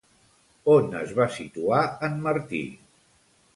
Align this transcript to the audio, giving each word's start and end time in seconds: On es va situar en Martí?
On 0.75 0.89
es 1.01 1.13
va 1.19 1.27
situar 1.35 1.83
en 2.09 2.19
Martí? 2.27 2.65